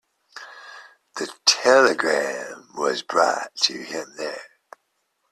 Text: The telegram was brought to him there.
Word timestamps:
The 1.17 1.31
telegram 1.45 2.69
was 2.75 3.03
brought 3.03 3.53
to 3.57 3.83
him 3.83 4.15
there. 4.17 4.41